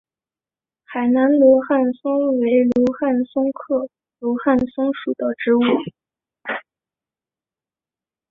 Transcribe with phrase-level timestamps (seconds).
[0.87, 5.59] 海南罗汉松为罗汉松科罗汉松属的植物。